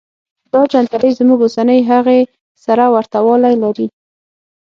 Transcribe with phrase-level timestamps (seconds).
[0.53, 2.19] دا جنتري زموږ اوسنۍ هغې
[2.65, 3.87] سره ورته والی لري.